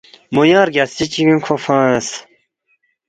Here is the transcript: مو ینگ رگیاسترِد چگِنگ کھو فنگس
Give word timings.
مو 0.33 0.41
ینگ 0.49 0.65
رگیاسترِد 0.67 1.09
چگِنگ 1.13 1.41
کھو 1.45 1.55
فنگس 1.65 2.07